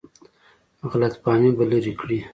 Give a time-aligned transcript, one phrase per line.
[0.91, 2.19] غلط فهمۍ به لرې کړي.